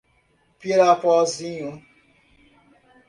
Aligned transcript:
Pirapozinho 0.59 1.73